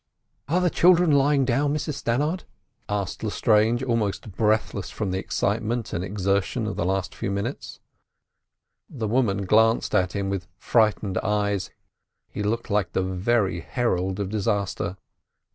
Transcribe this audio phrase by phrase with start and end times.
[0.47, 2.45] "Are the children lying down, Mrs Stannard?"
[2.89, 7.79] asked Lestrange, almost breathless from the excitement and exertion of the last few minutes.
[8.89, 11.69] The woman glanced at him with frightened eyes.
[12.31, 14.97] He looked like the very herald of disaster.